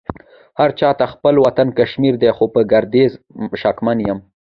[0.59, 3.11] هرچا ته خپل وطن کشمير دې خو په ګرديز
[3.61, 4.19] شکمن يم